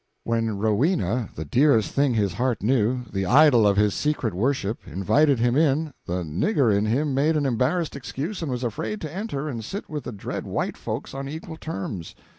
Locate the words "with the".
9.91-10.11